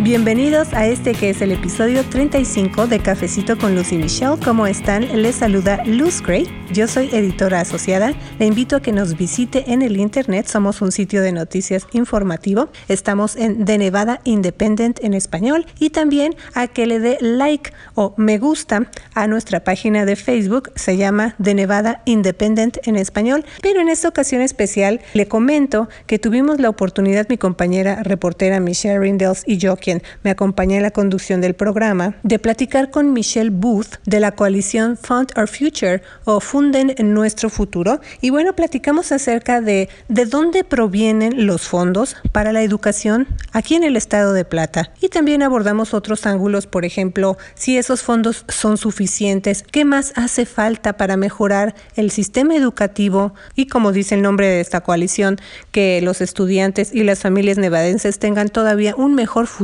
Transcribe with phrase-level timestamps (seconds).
[0.00, 4.36] Bienvenidos a este que es el episodio 35 de Cafecito con Lucy Michelle.
[4.44, 5.22] ¿Cómo están?
[5.22, 6.48] Les saluda Luz Gray.
[6.72, 8.12] Yo soy editora asociada.
[8.38, 10.46] Le invito a que nos visite en el internet.
[10.46, 12.68] Somos un sitio de noticias informativo.
[12.88, 18.14] Estamos en The Nevada Independent en español y también a que le dé like o
[18.16, 20.72] me gusta a nuestra página de Facebook.
[20.74, 23.44] Se llama The Nevada Independent en español.
[23.62, 28.98] Pero en esta ocasión especial le comento que tuvimos la oportunidad, mi compañera reportera Michelle
[28.98, 33.50] Rindels y yo, quien me acompaña en la conducción del programa, de platicar con Michelle
[33.50, 38.00] Booth de la coalición Fund Our Future o Funden Nuestro Futuro.
[38.20, 43.84] Y bueno, platicamos acerca de de dónde provienen los fondos para la educación aquí en
[43.84, 44.92] el estado de Plata.
[45.00, 50.46] Y también abordamos otros ángulos, por ejemplo, si esos fondos son suficientes, qué más hace
[50.46, 55.38] falta para mejorar el sistema educativo y, como dice el nombre de esta coalición,
[55.72, 59.63] que los estudiantes y las familias nevadenses tengan todavía un mejor futuro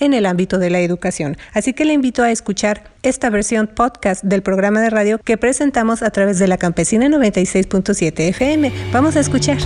[0.00, 1.36] en el ámbito de la educación.
[1.52, 6.02] Así que le invito a escuchar esta versión podcast del programa de radio que presentamos
[6.02, 8.72] a través de la Campesina 96.7 FM.
[8.92, 9.58] Vamos a escuchar.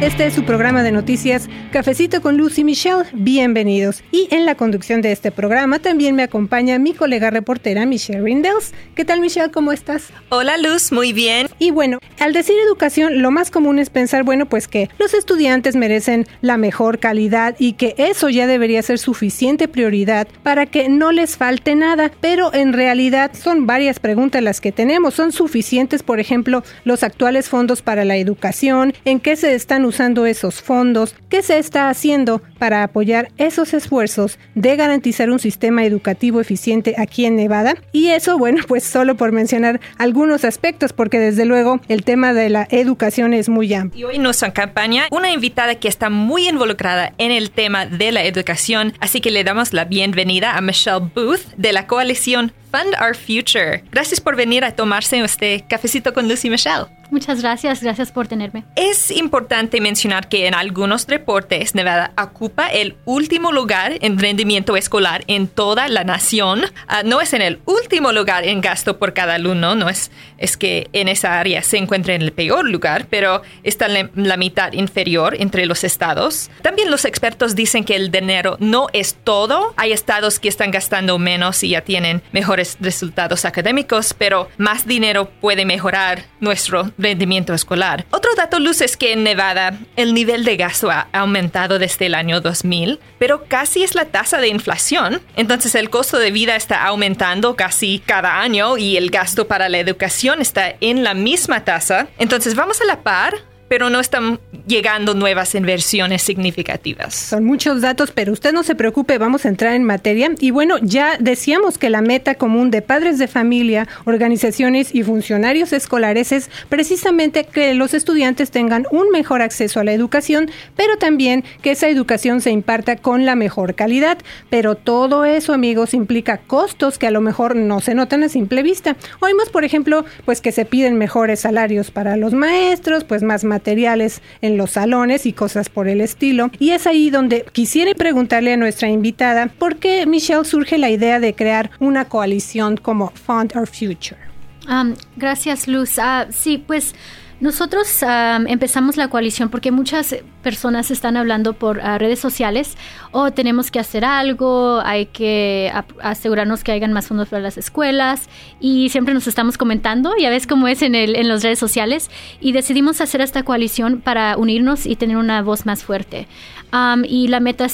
[0.00, 3.04] Este es su programa de noticias Cafecito con Lucy Michelle.
[3.12, 4.02] Bienvenidos.
[4.10, 8.72] Y en la conducción de este programa también me acompaña mi colega reportera Michelle Rindels.
[8.94, 9.50] ¿Qué tal Michelle?
[9.50, 10.08] ¿Cómo estás?
[10.30, 11.48] Hola Luz, muy bien.
[11.58, 15.76] Y bueno, al decir educación, lo más común es pensar, bueno, pues que los estudiantes
[15.76, 21.12] merecen la mejor calidad y que eso ya debería ser suficiente prioridad para que no
[21.12, 22.10] les falte nada.
[22.22, 25.12] Pero en realidad son varias preguntas las que tenemos.
[25.12, 28.94] ¿Son suficientes, por ejemplo, los actuales fondos para la educación?
[29.04, 29.89] ¿En qué se están usando
[30.26, 31.14] esos fondos?
[31.28, 37.26] ¿Qué se está haciendo para apoyar esos esfuerzos de garantizar un sistema educativo eficiente aquí
[37.26, 37.74] en Nevada?
[37.92, 42.50] Y eso, bueno, pues solo por mencionar algunos aspectos, porque desde luego el tema de
[42.50, 44.00] la educación es muy amplio.
[44.00, 48.12] Y hoy en nuestra campaña, una invitada que está muy involucrada en el tema de
[48.12, 52.94] la educación, así que le damos la bienvenida a Michelle Booth de la coalición Fund
[53.00, 53.82] Our Future.
[53.90, 56.86] Gracias por venir a tomarse este cafecito con Lucy Michelle.
[57.10, 58.64] Muchas gracias, gracias por tenerme.
[58.76, 65.24] Es importante mencionar que en algunos reportes Nevada ocupa el último lugar en rendimiento escolar
[65.26, 66.60] en toda la nación.
[66.60, 70.56] Uh, no es en el último lugar en gasto por cada alumno, no es, es
[70.56, 74.72] que en esa área se encuentra en el peor lugar, pero está en la mitad
[74.72, 76.50] inferior entre los estados.
[76.62, 79.74] También los expertos dicen que el dinero no es todo.
[79.76, 85.30] Hay estados que están gastando menos y ya tienen mejores resultados académicos, pero más dinero
[85.40, 88.04] puede mejorar nuestro rendimiento escolar.
[88.10, 92.14] Otro dato luz es que en Nevada el nivel de gasto ha aumentado desde el
[92.14, 95.22] año 2000, pero casi es la tasa de inflación.
[95.36, 99.78] Entonces el costo de vida está aumentando casi cada año y el gasto para la
[99.78, 102.08] educación está en la misma tasa.
[102.18, 107.14] Entonces vamos a la par pero no están llegando nuevas inversiones significativas.
[107.14, 110.28] Son muchos datos, pero usted no se preocupe, vamos a entrar en materia.
[110.40, 115.72] Y bueno, ya decíamos que la meta común de padres de familia, organizaciones y funcionarios
[115.72, 121.44] escolares es precisamente que los estudiantes tengan un mejor acceso a la educación, pero también
[121.62, 124.18] que esa educación se imparta con la mejor calidad.
[124.50, 128.64] Pero todo eso, amigos, implica costos que a lo mejor no se notan a simple
[128.64, 128.96] vista.
[129.20, 133.59] Oímos, por ejemplo, pues que se piden mejores salarios para los maestros, pues más materiales
[133.64, 136.50] en los salones y cosas por el estilo.
[136.58, 141.20] Y es ahí donde quisiera preguntarle a nuestra invitada por qué Michelle surge la idea
[141.20, 144.20] de crear una coalición como Fund Our Future.
[144.68, 145.98] Um, gracias, Luz.
[145.98, 146.94] Uh, sí, pues
[147.40, 152.76] nosotros um, empezamos la coalición porque muchas personas están hablando por uh, redes sociales
[153.12, 158.28] oh, tenemos que hacer algo, hay que asegurarnos que hayan más fondos para las escuelas
[158.60, 162.52] y siempre nos estamos comentando, ya ves cómo es en, el, las redes sociales y
[162.52, 166.28] decidimos hacer esta coalición para unirnos y tener una voz más fuerte.
[166.72, 167.66] Um, y la meta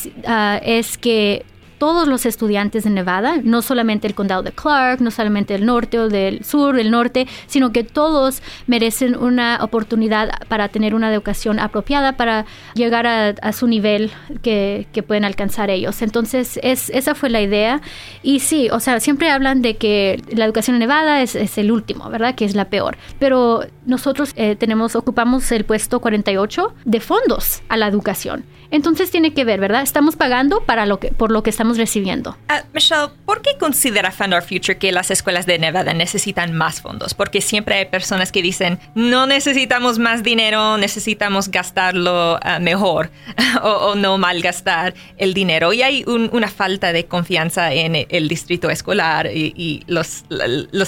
[0.62, 1.44] es que
[1.78, 5.98] todos los estudiantes de Nevada, no solamente el condado de Clark, no solamente el norte
[5.98, 11.58] o del sur, el norte, sino que todos merecen una oportunidad para tener una educación
[11.58, 14.10] apropiada para llegar a, su nivel
[14.42, 16.02] que, pueden alcanzar ellos.
[16.02, 17.80] Entonces, es, esa fue la idea.
[18.22, 22.10] Y sí, o sea, siempre hablan de que la educación en Nevada es, el último,
[22.10, 22.34] ¿verdad?
[22.34, 22.96] Que es la peor.
[23.18, 28.44] Pero nosotros eh, tenemos, ocupamos el puesto 48 de fondos a la educación.
[28.70, 29.82] Entonces tiene que ver, ¿verdad?
[29.82, 32.36] Estamos pagando para lo que, por lo que estamos recibiendo.
[32.50, 36.80] Uh, Michelle, ¿por qué considera Fund Our Future que las escuelas de Nevada necesitan más
[36.80, 37.14] fondos?
[37.14, 43.10] Porque siempre hay personas que dicen, no necesitamos más dinero, necesitamos gastarlo uh, mejor
[43.62, 45.72] o, no malgastar el dinero.
[45.72, 50.24] Y hay un, una falta de confianza en el, distrito escolar y, los,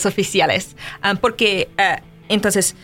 [0.07, 0.77] oficiales.
[1.05, 1.69] Um, porque,
[2.29, 2.75] entonces,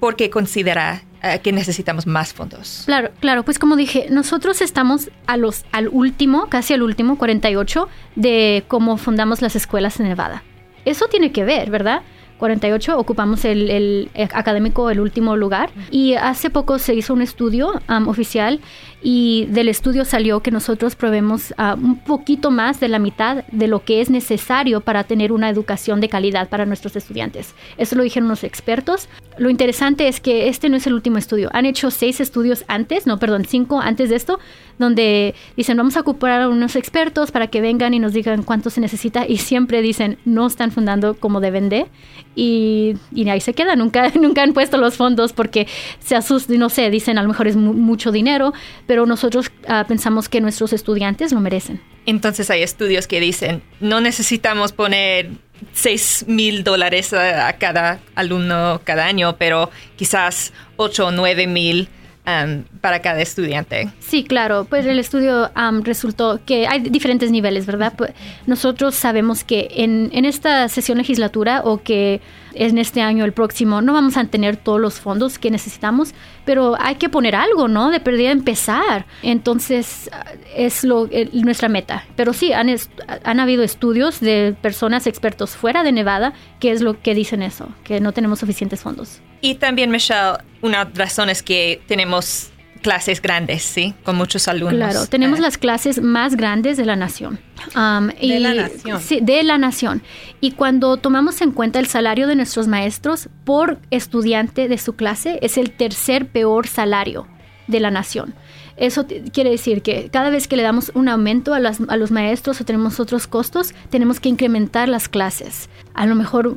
[0.00, 1.02] ¿por qué considera
[1.42, 2.82] que necesitamos más fondos.
[2.86, 7.88] Claro, claro, pues como dije, nosotros estamos a los, al último, casi al último, 48,
[8.16, 10.42] de cómo fundamos las escuelas en Nevada.
[10.84, 12.02] Eso tiene que ver, ¿verdad?
[12.40, 18.60] 48 ocupamos el, académico el último lugar y hace poco se hizo un estudio oficial
[19.02, 23.66] y del estudio salió que nosotros probemos uh, un poquito más de la mitad de
[23.66, 27.54] lo que es necesario para tener una educación de calidad para nuestros estudiantes.
[27.78, 29.08] Eso lo dijeron los expertos.
[29.38, 31.48] Lo interesante es que este no es el último estudio.
[31.52, 34.38] Han hecho seis estudios antes, no, perdón, cinco antes de esto,
[34.78, 38.70] donde dicen vamos a ocupar a unos expertos para que vengan y nos digan cuánto
[38.70, 41.86] se necesita y siempre dicen no están fundando como deben de
[42.34, 43.76] y, y, ahí se queda.
[43.76, 45.66] Nunca, nunca han puesto los fondos porque
[45.98, 48.52] se asustan, no sé, dicen a lo mejor es mucho dinero,
[48.90, 51.80] pero nosotros uh, pensamos que nuestros estudiantes lo merecen.
[52.06, 55.30] Entonces hay estudios que dicen, no necesitamos poner
[55.74, 61.88] 6 mil dólares a, cada alumno cada año, pero quizás 8 o 9 mil
[62.26, 63.88] Um, para cada estudiante.
[63.98, 67.94] Sí, claro, pues el estudio um, resultó que hay diferentes niveles, ¿verdad?
[67.96, 68.12] Pues
[68.46, 72.20] nosotros sabemos que en, en, esta sesión legislatura o que
[72.52, 76.12] en este año, el próximo, no vamos a tener todos los fondos que necesitamos,
[76.50, 77.92] pero hay que poner algo, ¿no?
[77.92, 79.06] De perdida empezar.
[79.22, 80.10] Entonces,
[80.52, 82.04] es lo, nuestra meta.
[82.16, 82.74] Pero sí, han,
[83.22, 87.68] han habido estudios de personas expertos fuera de Nevada que es lo que dicen eso,
[87.84, 89.20] que no tenemos suficientes fondos.
[89.40, 92.50] Y también, Michelle, una razón es que tenemos
[92.82, 93.94] clases grandes, ¿sí?
[94.04, 94.74] Con muchos alumnos.
[94.74, 95.42] Claro, tenemos ah.
[95.42, 97.38] las clases más grandes de la nación.
[97.76, 99.00] Um, de la nación.
[99.00, 100.02] Sí, de la nación.
[100.40, 105.38] Y cuando tomamos en cuenta el salario de nuestros maestros por estudiante de su clase,
[105.42, 107.26] es el tercer peor salario
[107.66, 108.34] de la nación.
[108.80, 112.60] Eso quiere decir que cada vez que le damos un aumento a, a, los maestros
[112.60, 116.56] o tenemos otros costos, tenemos que incrementar las clases a lo mejor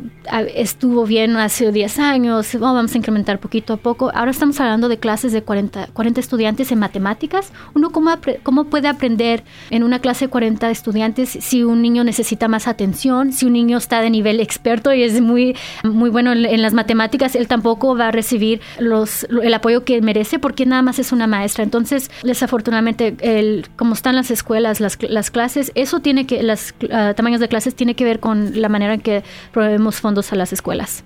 [0.56, 4.12] estuvo bien hace 10 años, vamos a incrementar poquito a poco.
[4.14, 7.52] Ahora estamos hablando de clases de 40, 40 estudiantes en matemáticas.
[7.74, 8.12] Uno, ¿cómo,
[8.44, 13.34] ¿cómo puede aprender en una clase de 40 estudiantes si un niño necesita más atención,
[13.34, 17.36] si un niño está de nivel experto y es muy, muy bueno en, las matemáticas,
[17.36, 21.28] él tampoco va a recibir los, el apoyo que merece porque nada más es una
[21.28, 21.64] maestra.
[21.64, 27.13] Entonces, desafortunadamente, el, como están las escuelas, las, las clases, eso tiene que, los ah,
[27.15, 30.54] tamaños de clases tiene que ver con la manera en que proveemos fondos a las
[30.54, 31.04] escuelas.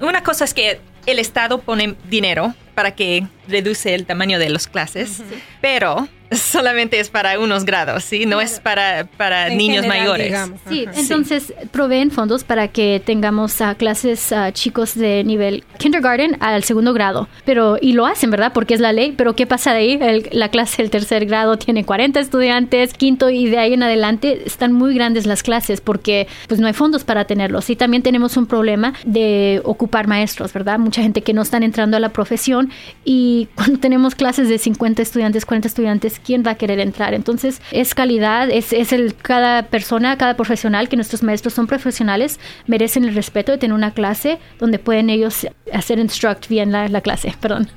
[0.00, 4.66] una cosa es que el Estado pone dinero para que reduce el tamaño de las
[4.66, 5.22] clases,
[5.60, 8.26] pero solamente es para unos grados, ¿sí?
[8.26, 10.34] No es para, para niños mayores.
[10.68, 16.64] Sí, entonces proveen fondos para que tengamos uh, clases uh, chicos de nivel kindergarten al
[16.64, 17.28] segundo grado.
[17.44, 18.52] Pero, y lo hacen, ¿verdad?
[18.52, 19.14] Porque es la ley.
[19.16, 19.98] Pero ¿qué pasa de ahí?
[20.32, 24.72] la clase del tercer grado tiene 40 estudiantes, quinto y de ahí en adelante están
[24.72, 27.70] muy grandes las clases porque pues no hay fondos para tenerlos.
[27.70, 30.78] Y también tenemos un problema de ocupar maestros, ¿verdad?
[30.78, 32.70] Mucha gente que no están entrando a la profesión
[33.04, 37.14] y cuando tenemos clases de 50 estudiantes, 40 estudiantes, quién va a querer entrar.
[37.14, 42.38] Entonces, es calidad, es, es el cada persona, cada profesional, que nuestros maestros son profesionales,
[42.66, 47.00] merecen el respeto de tener una clase donde pueden ellos hacer instruct bien la, la
[47.00, 47.34] clase.
[47.40, 47.68] Perdón.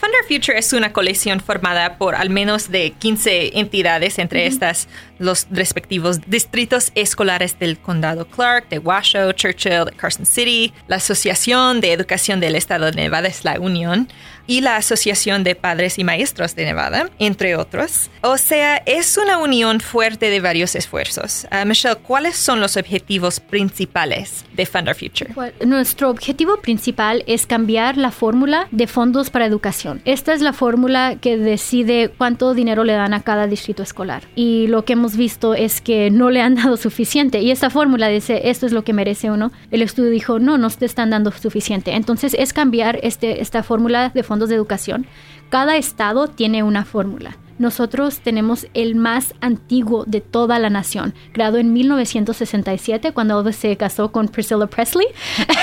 [0.00, 4.88] Funder Future es una colección formada por al menos de 15 entidades, entre estas
[5.18, 11.82] los respectivos distritos escolares del condado Clark, de Washoe, Churchill, de Carson City, la Asociación
[11.82, 14.08] de Educación del Estado de Nevada es la Unión
[14.46, 18.10] y la Asociación de Padres y Maestros de Nevada, entre otros.
[18.22, 21.46] O sea, es una unión fuerte de varios esfuerzos.
[21.52, 25.30] Uh, Michelle, ¿cuáles son los objetivos principales de Fund Our Future?
[25.66, 29.89] nuestro objetivo principal es cambiar la fórmula de fondos para educación.
[30.04, 34.22] Esta es la fórmula que decide cuánto dinero le dan a cada distrito escolar.
[34.34, 37.40] Y lo que hemos visto es que no le han dado suficiente.
[37.40, 39.52] Y esta fórmula dice, esto es lo que merece uno.
[39.70, 41.94] El estudio dijo, no, no te están dando suficiente.
[41.94, 45.06] Entonces es cambiar este, esta fórmula de fondos de educación.
[45.48, 51.58] Cada estado tiene una fórmula nosotros tenemos el más antiguo de toda la nación, creado
[51.58, 55.06] en 1967 cuando se casó con Priscilla Presley.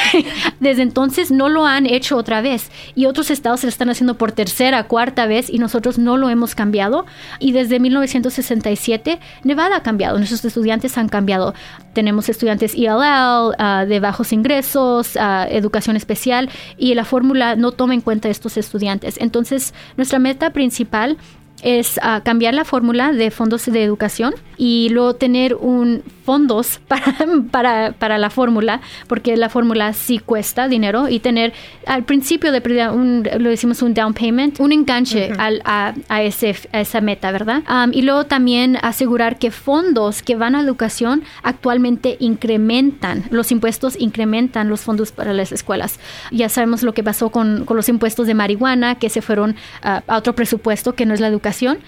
[0.60, 4.16] Desde entonces no lo han hecho otra vez y otros estados se lo están haciendo
[4.16, 7.08] por tercera, cuarta vez y nosotros no lo hemos cambiado.
[7.40, 11.56] Y desde 1967 Nevada ha cambiado, nuestros estudiantes han cambiado.
[11.94, 17.96] Tenemos estudiantes ELL, ah, de bajos ingresos, uh, educación especial y la fórmula no toma
[17.96, 19.18] en cuenta estos estudiantes.
[19.20, 21.18] Entonces nuestra meta principal
[21.62, 27.16] es ah, cambiar la fórmula de fondos de educación y luego tener un fondos para,
[27.52, 31.54] para, para la fórmula, porque la fórmula sí cuesta dinero y tener
[31.86, 32.60] al principio de
[32.90, 37.32] un, lo decimos un down payment, un enganche al, a, a, ese, a esa meta,
[37.32, 37.64] ¿verdad?
[37.94, 44.68] y luego también asegurar que fondos que van a educación actualmente incrementan, los impuestos incrementan
[44.68, 45.98] los fondos para las escuelas.
[46.32, 50.04] Ya sabemos lo que pasó con, con los impuestos de marihuana, que se fueron a
[50.18, 51.47] otro presupuesto que no es la educación,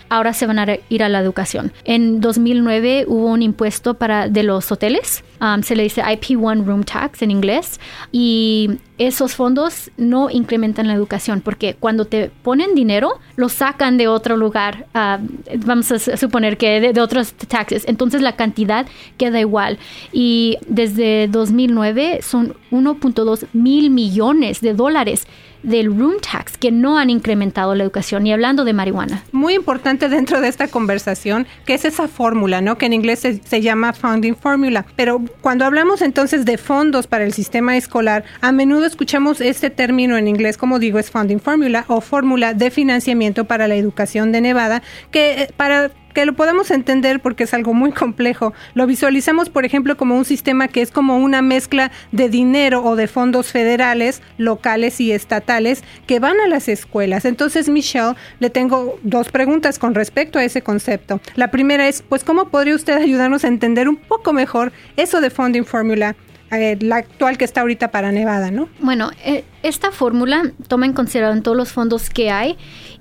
[0.09, 1.71] ahora se van a ir a la educación.
[1.83, 5.23] En 2009 hubo un impuesto para de los hoteles,
[5.63, 7.79] se le dice IP1 Room Tax en inglés,
[8.11, 14.07] y esos fondos no incrementan la educación porque cuando te ponen dinero, lo sacan de
[14.07, 18.85] otro lugar, vamos a suponer que de, de, otros taxes, entonces la cantidad
[19.17, 19.77] queda igual.
[20.11, 25.27] Y desde 2009 son 1.2 mil millones de dólares
[25.63, 29.23] del room tax que no han incrementado la educación, y hablando de marihuana.
[29.31, 32.77] Muy importante dentro de esta conversación, que es esa fórmula, ¿no?
[32.77, 34.85] Que en inglés se, llama Funding Formula.
[34.95, 40.17] Pero cuando hablamos entonces de fondos para el sistema escolar, a menudo escuchamos este término
[40.17, 44.41] en inglés, como digo, es Funding Formula o fórmula de financiamiento para la educación de
[44.41, 48.53] Nevada, que eh, para que lo podemos entender porque es algo muy complejo.
[48.73, 52.95] Lo visualizamos, por ejemplo, como un sistema que es como una mezcla de dinero o
[52.95, 57.25] de fondos federales, locales y estatales que van a las escuelas.
[57.25, 61.21] Entonces, Michelle, le tengo dos preguntas con respecto a ese concepto.
[61.35, 65.29] La primera es, pues, ¿cómo podría usted ayudarnos a entender un poco mejor eso de
[65.29, 66.15] Funding Formula?
[66.51, 68.69] Eh, la actual que está ahorita para Nevada, ¿no?
[68.79, 72.57] Bueno, eh, esta fórmula toma en consideración todos los fondos que hay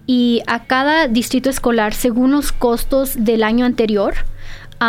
[0.08, 4.14] y a cada distrito escolar según los costos del año anterior.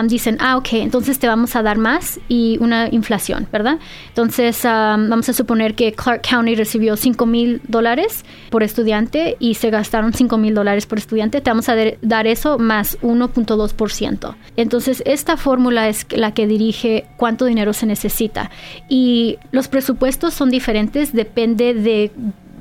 [0.05, 3.79] dicen, ah, ok, entonces te vamos a dar más y una inflación, ¿verdad?
[4.07, 9.71] Entonces, vamos a suponer que Clark County recibió 5 mil dólares por estudiante y se
[9.71, 14.35] gastaron 5 mil dólares por estudiante, te vamos a dar eso más 1.2%.
[14.55, 18.51] Entonces, esta fórmula es la que dirige cuánto dinero se necesita.
[18.87, 22.11] Y los presupuestos son diferentes, depende de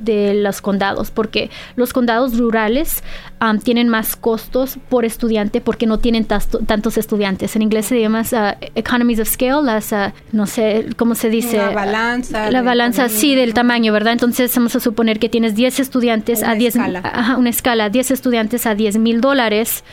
[0.00, 3.02] de los condados, porque los condados rurales
[3.62, 7.54] tienen más costos por estudiante porque no tienen tantos estudiantes.
[7.56, 11.56] En inglés se llama uh, economies of scale, las, uh, no sé cómo se dice.
[11.56, 12.50] La balanza.
[12.50, 14.12] La balanza, sí, del tamaño, ¿verdad?
[14.12, 16.76] Entonces vamos a suponer que tienes 10 estudiantes a 10...
[16.76, 17.36] Escala.
[17.38, 19.84] una escala, 10 estudiantes a 10 mil dólares,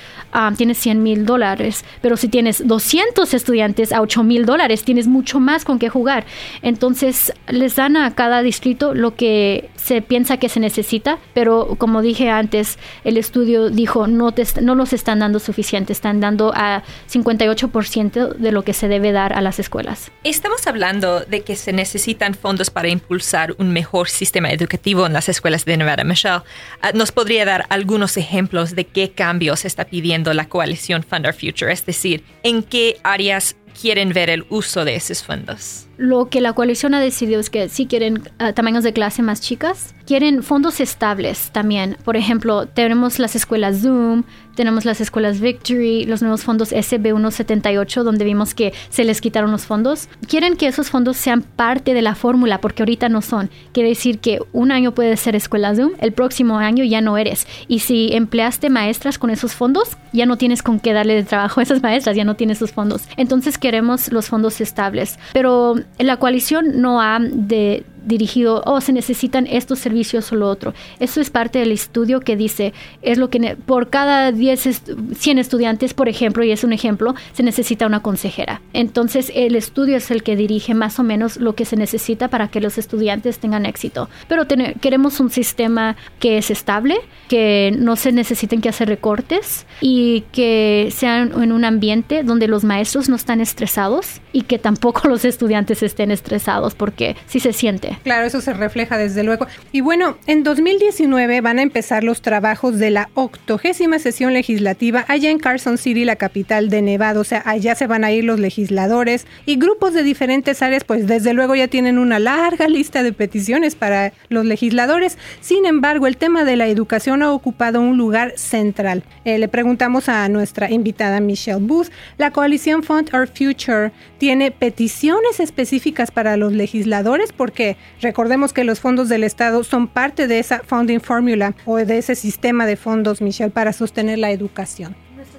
[0.58, 1.86] tienes 100 mil dólares.
[2.02, 6.26] Pero si tienes 200 estudiantes a 8 mil dólares, tienes mucho más con qué jugar.
[6.62, 12.02] Entonces les dan a cada distrito lo que se piensa que se necesita, pero como
[12.02, 18.36] dije antes, el estudio dijo no, no los están dando suficiente, están dando a 58%
[18.36, 20.10] de lo que se debe dar a las escuelas.
[20.24, 25.28] Estamos hablando de que se necesitan fondos para impulsar un mejor sistema educativo en las
[25.28, 26.06] escuelas de Nevada.
[26.06, 26.44] Michelle,
[26.82, 31.34] ah, ¿nos podría dar algunos ejemplos de qué cambios está pidiendo la coalición Fund Our
[31.34, 31.74] Future?
[31.74, 35.88] Es decir, ¿en qué áreas quieren ver el uso de esos fondos?
[35.98, 39.42] Lo que la coalición ha decidido es que si quieren ah, tamaños de clase más
[39.42, 41.98] chicas, quieren fondos estables también.
[42.04, 44.24] Por ejemplo, tenemos las escuelas Zoom,
[44.56, 49.66] tenemos las escuelas Victory, los nuevos fondos SB178, donde vimos que se les quitaron los
[49.66, 50.08] fondos.
[50.28, 53.50] Quieren que esos fondos sean parte de la fórmula, porque ahorita no son.
[53.74, 57.48] Quiere decir que un año puede ser escuela Zoom, el próximo año ya no eres.
[57.68, 61.60] Y si empleaste maestras con esos fondos, ya no tienes con qué darle de trabajo
[61.60, 63.04] a esas maestras, ya no tienes sus fondos.
[63.18, 65.20] Entonces queremos los fondos estables.
[65.34, 70.74] Pero la coalición no ha de dirigido, oh, se necesitan estos servicios o lo otro.
[71.00, 74.84] Eso es parte del estudio que dice, es lo que por cada 10,
[75.18, 78.62] 100 estudiantes, por ejemplo, y es un ejemplo, se necesita una consejera.
[78.74, 82.48] Entonces, el estudio es el que dirige más o menos lo que se necesita para
[82.48, 84.10] que los estudiantes tengan éxito.
[84.28, 84.46] Pero
[84.80, 86.96] queremos un sistema que es estable,
[87.28, 92.64] que no se necesiten que hacer recortes y que sean en un ambiente donde los
[92.64, 97.95] maestros no están estresados y que tampoco los estudiantes estén estresados porque si se siente
[98.04, 99.48] Claro, eso se refleja desde luego.
[99.72, 105.30] Y bueno, en 2019 van a empezar los trabajos de la octogésima sesión legislativa allá
[105.30, 107.20] en Carson City, la capital de Nevada.
[107.20, 111.08] O sea, allá se van a ir los legisladores y grupos de diferentes áreas, pues
[111.08, 115.18] desde luego ya tienen una larga lista de peticiones para los legisladores.
[115.42, 119.04] Sin embargo, el tema de la educación ha ocupado un lugar central.
[119.24, 125.40] Eh, le preguntamos a nuestra invitada Michelle Booth, la coalición Fund Our Future tiene peticiones
[125.40, 130.60] específicas para los legisladores porque Recordemos que los fondos del Estado son parte de esa
[130.60, 134.96] funding formula o de ese sistema de fondos, Michelle, para sostener la educación.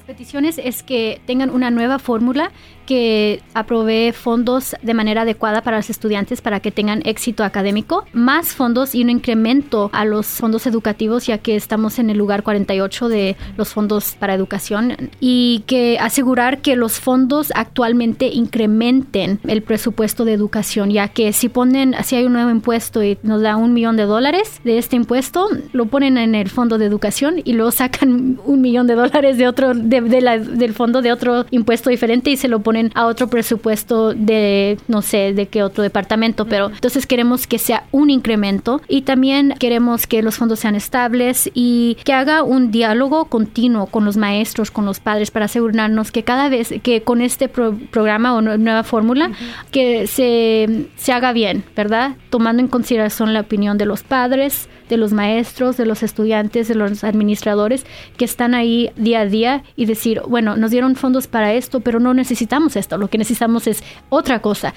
[0.07, 2.53] Peticiones es que tengan una nueva fórmula
[2.87, 8.55] que aprovee fondos de manera adecuada para los estudiantes para que tengan éxito académico, más
[8.55, 13.09] fondos y un incremento a los fondos educativos, ya que estamos en el lugar 48
[13.09, 20.25] de los fondos para educación, y que asegurar que los fondos actualmente incrementen el presupuesto
[20.25, 23.73] de educación, ya que si ponen, si hay un nuevo impuesto y nos da un
[23.73, 27.73] millón de dólares de este impuesto, lo ponen en el fondo de educación y luego
[27.73, 32.31] sacan un millón de dólares de otro, de, la, del fondo de otro impuesto diferente
[32.31, 36.71] y se lo ponen a otro presupuesto de, no sé, de qué otro departamento, pero
[36.71, 41.97] entonces queremos que sea un incremento y también queremos que los fondos sean estables y
[42.05, 46.49] que haga un diálogo continuo con los maestros, con los padres, para asegurarnos que cada
[46.49, 49.31] vez que con este programa o nueva fórmula,
[49.71, 52.17] que se, se haga bien, ¿verdad?
[52.31, 56.75] Tomando en consideración la opinión de los padres, de los maestros, de los estudiantes, de
[56.75, 61.55] los administradores que están ahí día a día y decir, bueno, nos dieron fondos para
[61.55, 64.75] esto, pero no necesitamos esto, lo que necesitamos es otra cosa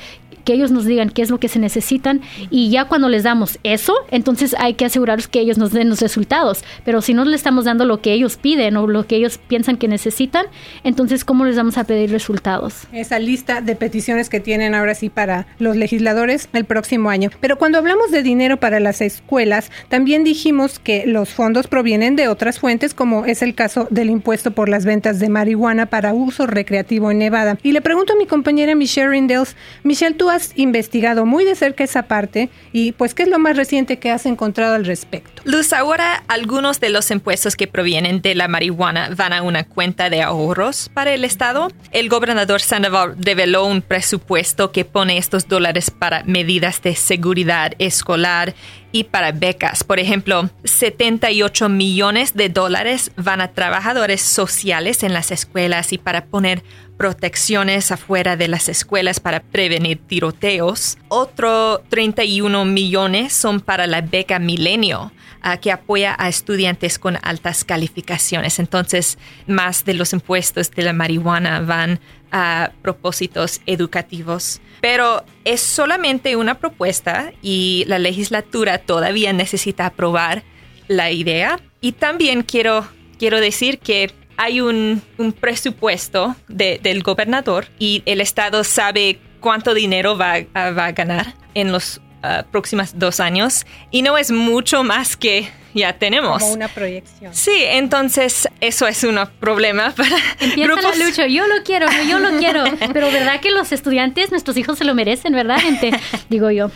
[0.50, 3.60] que ellos nos digan qué es lo que se necesitan y ya cuando les damos
[3.64, 6.64] eso, entonces hay que asegurarnos que ellos nos den los resultados.
[6.84, 9.78] Pero si no le estamos dando lo que ellos piden o lo que ellos piensan
[9.78, 10.48] que necesitan,
[10.84, 12.88] entonces ¿cómo les vamos a pedir resultados?
[12.92, 17.30] Esa lista de peticiones que tienen ahora sí para los legisladores el próximo año.
[17.40, 22.28] Pero cuando hablamos de dinero para las escuelas, también dijimos que los fondos provienen de
[22.28, 26.48] otras fuentes, como es el caso del impuesto por las ventas de marihuana para uso
[26.48, 27.58] recreativo en Nevada.
[27.64, 31.84] Y le pregunto a mi compañera Michelle Rindels, Michelle, tú has investigado muy de cerca
[31.84, 35.42] esa parte y pues ¿qué es lo más reciente que has encontrado al respecto?
[35.46, 40.10] Luz, ahora algunos de los impuestos que provienen de la marihuana van a una cuenta
[40.10, 41.70] de ahorros para el Estado.
[41.92, 48.54] El gobernador Sandoval reveló un presupuesto que pone estos dólares para medidas de seguridad escolar
[48.92, 49.84] y para becas.
[49.84, 56.26] Por ejemplo, 78 millones de dólares van a trabajadores sociales en las escuelas y para
[56.26, 56.64] poner
[56.98, 60.98] protecciones afuera de las escuelas para prevenir tiroteos.
[61.08, 67.64] Otro 31 millones son para la beca Milenio, ah, que apoya a estudiantes con altas
[67.64, 68.60] calificaciones.
[68.60, 69.18] Entonces,
[69.48, 72.00] más de los impuestos de la marihuana van
[72.32, 74.62] a propósitos educativos.
[74.82, 80.44] Pero es solamente una propuesta y la legislatura todavía necesita aprobar
[80.88, 81.60] la idea.
[81.82, 85.02] Y también quiero, quiero decir que hay un,
[85.42, 92.44] presupuesto del gobernador y el Estado sabe cuánto dinero va, a ganar en los uh,
[92.50, 96.42] próximos dos años y no es mucho más que ya tenemos.
[96.42, 97.34] Como una proyección.
[97.34, 100.98] Sí, entonces eso es un problema para Empieza grupos.
[100.98, 102.64] la lucha, yo lo quiero, yo lo quiero,
[102.94, 105.92] pero verdad que los estudiantes, nuestros hijos se lo merecen, ¿verdad, gente?
[106.30, 106.72] Digo yo.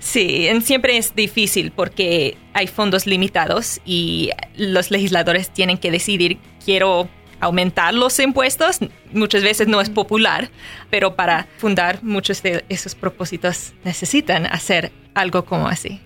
[0.00, 7.08] Sí, siempre es difícil porque hay fondos limitados y los legisladores tienen que decidir, quiero
[7.40, 8.78] aumentar los impuestos,
[9.12, 10.50] muchas veces no es popular,
[10.90, 16.00] pero para fundar muchos de esos propósitos necesitan hacer algo como así.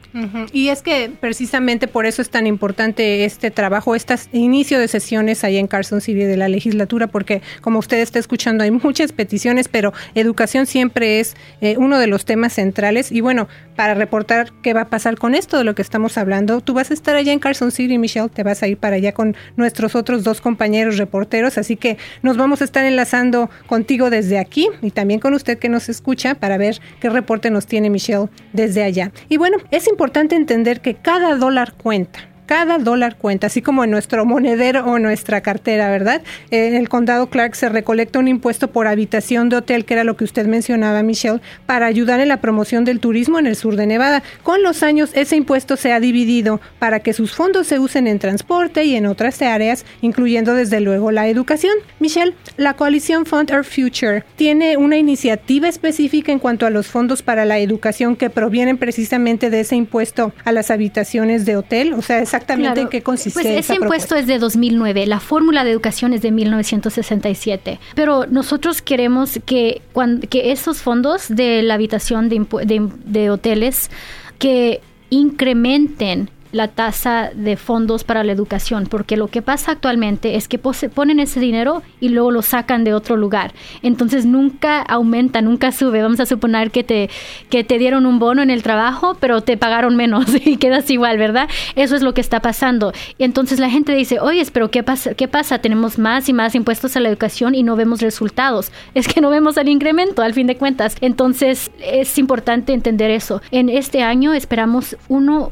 [0.52, 5.42] Y es que precisamente por eso es tan importante este trabajo, este inicio de sesiones
[5.42, 9.66] ahí en Carson City de la legislatura, porque como usted está escuchando hay muchas peticiones,
[9.66, 13.10] pero educación siempre es eh, uno de los temas centrales.
[13.10, 16.60] Y bueno, para reportar qué va a pasar con esto de lo que estamos hablando,
[16.60, 19.12] tú vas a estar allá en Carson City, Michelle, te vas a ir para allá
[19.12, 24.38] con nuestros otros dos compañeros reporteros, así que nos vamos a estar enlazando contigo desde
[24.38, 28.28] aquí y también con usted que nos escucha para ver qué reporte nos tiene Michelle
[28.52, 29.10] desde allá.
[29.28, 30.03] Y bueno, es importante
[30.36, 32.20] entender que cada dólar cuenta.
[32.46, 36.22] Cada dólar cuenta, así como en nuestro monedero o nuestra cartera, ¿verdad?
[36.50, 40.16] En el condado Clark se recolecta un impuesto por habitación de hotel, que era lo
[40.16, 43.86] que usted mencionaba, Michelle, para ayudar en la promoción del turismo en el sur de
[43.86, 44.22] Nevada.
[44.42, 48.18] Con los años, ese impuesto se ha dividido para que sus fondos se usen en
[48.18, 51.74] transporte y en otras áreas, incluyendo desde luego la educación.
[51.98, 57.22] Michelle, la coalición Fund Our Future tiene una iniciativa específica en cuanto a los fondos
[57.22, 62.02] para la educación que provienen precisamente de ese impuesto a las habitaciones de hotel, o
[62.02, 63.40] sea, es exactamente en qué consiste.
[63.40, 68.82] Pues ese impuesto es de 2009, la fórmula de educación es de 1967, pero nosotros
[68.82, 73.90] queremos que, cuando, que esos fondos de la habitación de, de, de hoteles
[74.38, 80.46] que incrementen la tasa de fondos para la educación, porque lo que pasa actualmente es
[80.46, 83.52] que ponen ese dinero y luego lo sacan de otro lugar.
[83.82, 86.00] Entonces nunca aumenta, nunca sube.
[86.00, 87.10] Vamos a suponer que te,
[87.50, 91.18] que te dieron un bono en el trabajo, pero te pagaron menos y quedas igual,
[91.18, 91.48] ¿verdad?
[91.74, 92.92] Eso es lo que está pasando.
[93.18, 95.14] Y entonces la gente dice, oye, pero ¿qué pasa?
[95.14, 95.58] ¿qué pasa?
[95.58, 98.70] Tenemos más y más impuestos a la educación y no vemos resultados.
[98.94, 100.96] Es que no vemos el incremento, al fin de cuentas.
[101.00, 103.42] Entonces es importante entender eso.
[103.50, 104.96] En este año esperamos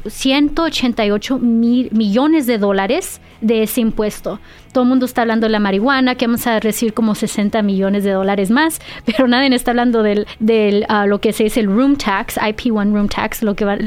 [0.07, 4.39] 180 188 mil millones de dólares de ese impuesto.
[4.71, 8.03] Todo el mundo está hablando de la marihuana, que vamos a recibir como 60 millones
[8.03, 11.67] de dólares más, pero nadie está hablando del, del ah, lo que se dice el
[11.67, 13.77] room tax, IP1 room tax, lo que va,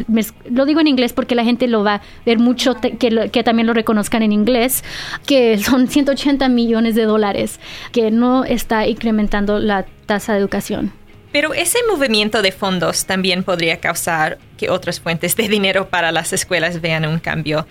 [0.51, 3.67] lo digo en inglés porque la gente lo va a ver mucho, que, que también
[3.67, 4.85] lo reconozcan en inglés,
[5.27, 7.61] que son 180 millones de dólares,
[7.93, 10.93] que no está incrementando la tasa de educación.
[11.33, 16.33] Pero ese movimiento de fondos también podría causar que otras fuentes de dinero para las
[16.33, 17.67] escuelas vean un cambio.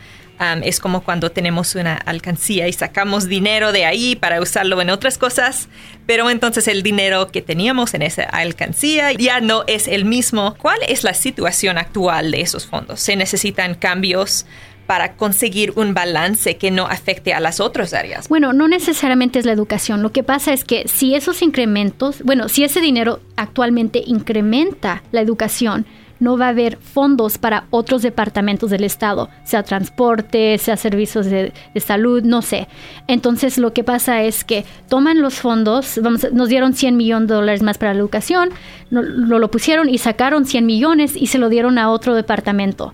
[0.63, 5.17] es como cuando tenemos una alcancía y sacamos dinero de ahí para usarlo en otras
[5.17, 5.69] cosas,
[6.05, 10.55] pero entonces el dinero que teníamos en esa alcancía ya no es el mismo.
[10.59, 12.99] ¿Cuál es la situación actual de esos fondos?
[12.99, 14.45] ¿Se necesitan cambios
[14.85, 18.27] para conseguir un balance que no afecte a las otras áreas?
[18.27, 20.01] Bueno, no necesariamente es la educación.
[20.01, 25.21] Lo que pasa es que si esos incrementos, bueno, si ese dinero actualmente incrementa la
[25.21, 25.85] educación,
[26.25, 31.53] no va a haber fondos para otros departamentos del Estado, sea transporte, sea servicios de,
[31.79, 32.67] salud, no sé.
[33.07, 37.35] Entonces lo que pasa es que toman los fondos, vamos, nos dieron 100 millones de
[37.35, 38.49] dólares más para la educación,
[38.89, 42.91] no, lo, lo pusieron y sacaron 100 millones y se lo dieron a otro departamento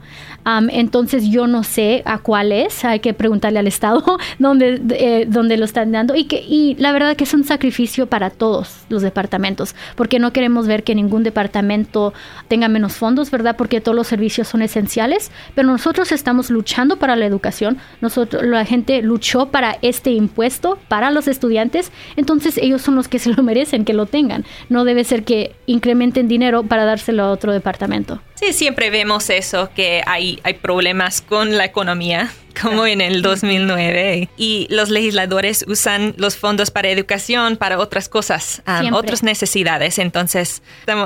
[0.72, 4.04] entonces yo no sé a cuál es, hay que preguntarle al Estado
[4.40, 8.30] dónde, eh, lo están dando y, que, y la verdad que es un sacrificio para
[8.30, 12.14] todos los departamentos, porque no queremos ver que ningún departamento
[12.48, 13.56] tenga menos fondos, ¿verdad?
[13.58, 18.66] Porque todos los servicios son esenciales, pero nosotros estamos luchando para la educación, nosotros, la
[18.66, 23.44] gente luchó para este impuesto para los estudiantes, entonces ellos son los que se lo
[23.44, 24.46] merecen, que lo tengan.
[24.70, 28.22] No debe ser que incrementen dinero para dárselo a otro departamento.
[28.42, 34.30] Sí, siempre vemos eso, que hay, hay problemas con la economía, como en el 2009,
[34.36, 40.00] y los legisladores usan los fondos para educación, para otras cosas, um, otras necesidades.
[40.00, 40.64] Entonces,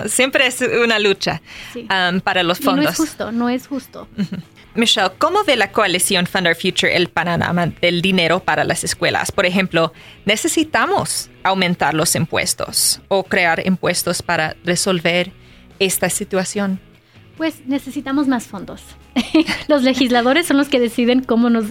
[0.08, 1.42] siempre es una lucha
[1.76, 2.86] um, para los fondos.
[2.86, 4.08] no es justo, no es justo.
[4.74, 9.34] Michelle, ¿cómo ve la coalición Fund Our Future el panorama del dinero para las escuelas?
[9.34, 9.92] Por ejemplo,
[10.24, 15.34] ¿necesitamos aumentar los impuestos o crear impuestos para resolver
[15.80, 16.80] esta situación?
[17.38, 18.82] Pues necesitamos más fondos.
[19.68, 21.66] los legisladores son los que deciden cómo nos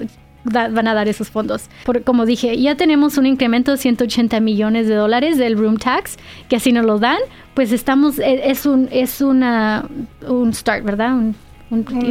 [0.45, 1.69] van a dar esos fondos.
[1.85, 6.17] Por, como dije, ya tenemos un incremento de 180 millones de dólares del room tax,
[6.49, 7.19] que así nos lo dan,
[7.55, 9.89] pues estamos, e, es un, es una,
[10.29, 11.15] un start, ¿verdad?
[11.15, 11.35] Un,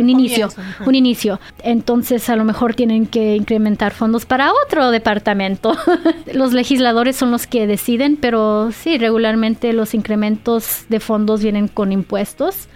[0.09, 0.49] inicio,
[0.85, 1.39] un inicio.
[1.63, 5.77] Entonces a lo mejor tienen que incrementar fondos para otro departamento.
[6.33, 11.93] los legisladores son los que deciden, pero sí, regularmente los incrementos de fondos vienen con
[11.93, 12.67] impuestos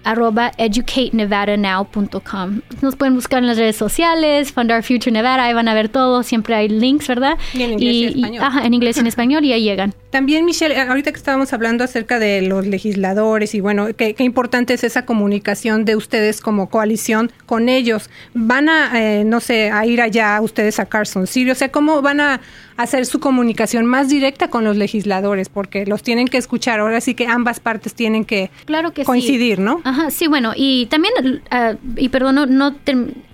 [0.05, 2.61] arroba educatenevadanow.com.
[2.81, 5.89] Nos pueden buscar en las redes sociales, Fund Our Future Nevada, ahí van a ver
[5.89, 7.37] todo, siempre hay links, ¿verdad?
[7.53, 8.43] Y en inglés y, español.
[8.43, 9.93] ajá, en inglés y en español y ahí llegan.
[10.11, 14.73] También, Michelle, ahorita que estábamos hablando acerca de los legisladores y bueno, qué, qué importante
[14.73, 18.09] es esa comunicación de ustedes como coalición con ellos.
[18.33, 21.51] ¿Van a, eh, no sé, a ir allá ustedes a Carson City?
[21.51, 22.39] O sea, ¿cómo van a
[22.77, 25.49] hacer su comunicación más directa con los legisladores?
[25.49, 26.79] Porque los tienen que escuchar.
[26.79, 29.81] Ahora sí que ambas partes tienen que, claro que coincidir, ¿no?
[29.83, 31.13] Ajá, sí, bueno, y también,
[31.51, 32.75] uh, y perdón, no,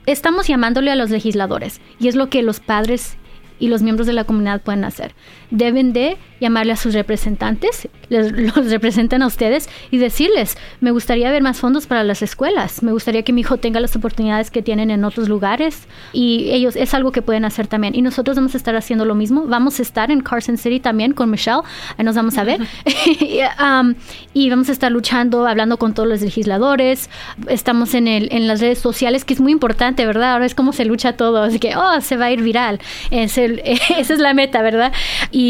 [0.06, 3.18] estamos llamándole a los legisladores y es lo que los padres
[3.60, 5.14] y los miembros de la comunidad pueden hacer.
[5.52, 11.44] Deben de llamarle a sus representantes, los representan a ustedes y decirles, me gustaría ver
[11.44, 14.90] más fondos para las escuelas, me gustaría que mi hijo tenga las oportunidades que tienen
[14.90, 15.88] en otros lugares.
[16.14, 17.96] Y ellos es algo que pueden hacer también.
[17.96, 21.14] Y nosotros vamos a estar haciendo lo mismo, vamos a estar en Carson City también
[21.14, 21.62] con Michelle,
[21.98, 22.60] ahí nos vamos a ver,
[23.62, 23.94] um,
[24.34, 27.10] y vamos a estar luchando, hablando con todos los legisladores,
[27.48, 30.34] estamos en, el, en las redes sociales, que es muy importante, ¿verdad?
[30.34, 32.80] Ahora es como se lucha todo, así que, oh, se va a ir viral,
[33.12, 34.92] es esa es la meta, ¿verdad?
[35.32, 35.41] Y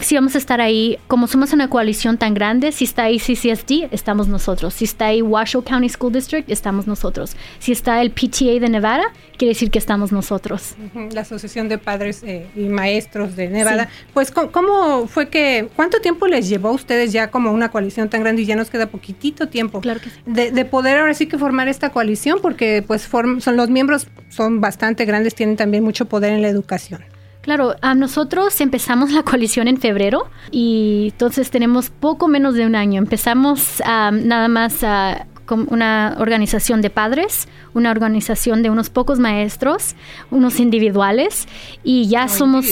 [0.00, 3.88] si vamos a estar ahí, como somos una coalición tan grande, si está ahí CCSD,
[3.92, 8.58] estamos nosotros, si está ahí Washoe County School District, estamos nosotros, si está el PTA
[8.60, 10.74] de Nevada, quiere decir que estamos nosotros.
[11.12, 13.88] La Asociación de Padres eh, y Maestros de Nevada.
[14.12, 18.22] Pues, ¿cómo fue que, cuánto tiempo les llevó a ustedes ya como una coalición tan
[18.22, 20.20] grande y ya nos queda poquitito tiempo claro que sí.
[20.26, 22.40] de, poder ahora sí que formar esta coalición?
[22.42, 27.02] Porque pues son los miembros son bastante grandes, tienen también mucho poder en la educación.
[27.42, 32.74] Claro, a nosotros empezamos la coalición en febrero y entonces tenemos poco menos de un
[32.74, 32.98] año.
[32.98, 39.94] Empezamos nada más a una organización de padres, una organización de unos pocos maestros,
[40.30, 41.46] unos individuales,
[41.82, 42.66] y ya somos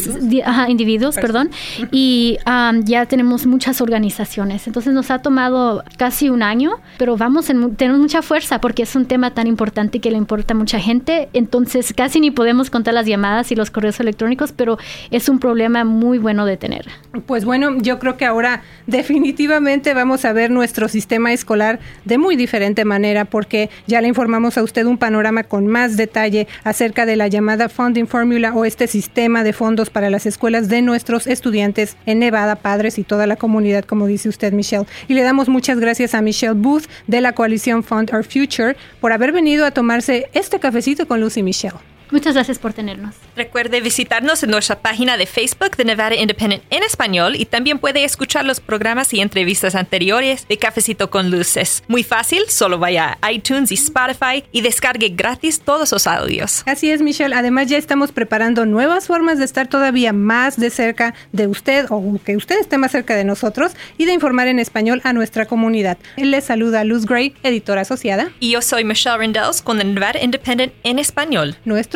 [0.69, 1.51] individuos, perdón,
[1.91, 2.39] y
[2.85, 4.67] ya tenemos muchas organizaciones.
[4.67, 8.95] Entonces nos ha tomado casi un año, pero vamos, en, tenemos mucha fuerza porque es
[8.97, 11.29] un tema tan importante que le importa a mucha gente.
[11.33, 14.79] Entonces casi ni podemos contar las llamadas y los correos electrónicos, pero
[15.11, 16.87] es un problema muy bueno de tener.
[17.27, 22.37] Pues bueno, yo creo que ahora definitivamente vamos a ver nuestro sistema escolar de muy
[22.37, 27.17] diferente manera porque ya le informamos a usted un panorama con más detalle acerca de
[27.17, 31.97] la llamada Funding Formula o este sistema de fondos para las escuelas de nuestros estudiantes
[32.07, 34.87] en Nevada, padres y toda la comunidad, como dice usted, Michelle.
[35.09, 39.13] Y le damos muchas gracias a Michelle Booth de la coalición Fund Our Future por
[39.13, 41.96] haber venido a tomarse este cafecito con Lucy Michelle.
[42.11, 43.15] Muchas gracias por tenernos.
[43.35, 48.05] Recuerde visitarnos en nuestra página de Facebook de Nevada Independent en español y también puede
[48.05, 51.83] escuchar los programas y entrevistas anteriores de Cafecito con Luces.
[51.89, 56.63] Muy fácil, solo vaya a iTunes y Spotify y descargue gratis todos los audios.
[56.67, 57.35] Así es, Michelle.
[57.35, 62.21] Además, ya estamos preparando nuevas formas de estar todavía más de cerca de usted o
[62.25, 65.99] que usted esté más cerca de nosotros y de informar en español a nuestra comunidad.
[66.17, 68.31] Él le saluda Luz Gray, editora asociada.
[68.41, 71.57] Y yo soy Michelle Rendells con el Nevada Independent en español.
[71.65, 71.96] Nuestro